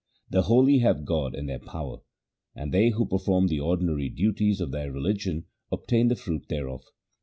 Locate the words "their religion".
4.71-5.45